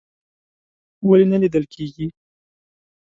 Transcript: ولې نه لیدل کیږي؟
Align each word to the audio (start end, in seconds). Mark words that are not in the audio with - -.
ولې 1.07 1.25
نه 1.31 1.37
لیدل 1.41 1.63
کیږي؟ 1.73 2.07